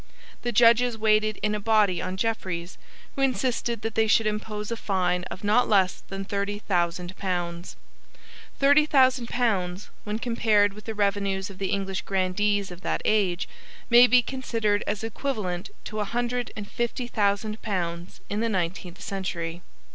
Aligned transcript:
The 0.41 0.51
judges 0.51 0.97
waited 0.97 1.37
in 1.43 1.53
a 1.53 1.59
body 1.59 2.01
on 2.01 2.17
Jeffreys, 2.17 2.79
who 3.15 3.21
insisted 3.21 3.83
that 3.83 3.93
they 3.93 4.07
should 4.07 4.25
impose 4.25 4.71
a 4.71 4.75
fine 4.75 5.25
of 5.25 5.43
not 5.43 5.69
less 5.69 6.01
than 6.07 6.25
thirty 6.25 6.57
thousand 6.57 7.15
pounds. 7.17 7.75
Thirty 8.57 8.87
thousand 8.87 9.27
pounds, 9.29 9.91
when 10.03 10.17
compared 10.17 10.73
with 10.73 10.85
the 10.85 10.95
revenues 10.95 11.51
of 11.51 11.59
the 11.59 11.69
English 11.69 12.01
grandees 12.01 12.71
of 12.71 12.81
that 12.81 13.03
age, 13.05 13.47
may 13.91 14.07
be 14.07 14.23
considered 14.23 14.83
as 14.87 15.03
equivalent 15.03 15.69
to 15.83 15.99
a 15.99 16.03
hundred 16.05 16.51
and 16.55 16.67
fifty 16.67 17.05
thousand 17.05 17.61
pounds 17.61 18.21
in 18.27 18.39
the 18.39 18.49
nineteenth 18.49 18.99
century. 19.03 19.61